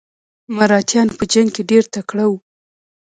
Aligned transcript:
مراتیان 0.55 1.07
په 1.17 1.23
جنګ 1.31 1.49
کې 1.55 1.63
ډیر 1.71 1.83
تکړه 1.93 2.25
وو. 2.29 2.37